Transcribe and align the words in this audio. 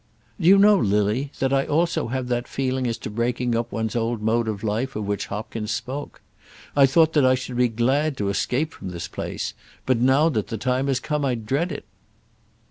"Do 0.39 0.47
you 0.47 0.57
know, 0.57 0.79
Lily, 0.79 1.31
that 1.37 1.53
I 1.53 1.67
also 1.67 2.07
have 2.07 2.27
that 2.27 2.47
feeling 2.47 2.87
as 2.87 2.97
to 2.97 3.09
breaking 3.11 3.55
up 3.55 3.71
one's 3.71 3.95
old 3.95 4.19
mode 4.19 4.47
of 4.47 4.63
life 4.63 4.95
of 4.95 5.05
which 5.05 5.27
Hopkins 5.27 5.69
spoke. 5.69 6.21
I 6.75 6.87
thought 6.87 7.13
that 7.13 7.23
I 7.23 7.35
should 7.35 7.55
be 7.55 7.67
glad 7.67 8.17
to 8.17 8.29
escape 8.29 8.73
from 8.73 8.89
this 8.89 9.07
place, 9.07 9.53
but 9.85 9.99
now 9.99 10.27
that 10.29 10.47
the 10.47 10.57
time 10.57 10.87
has 10.87 10.99
come 10.99 11.23
I 11.23 11.35
dread 11.35 11.71
it." 11.71 11.85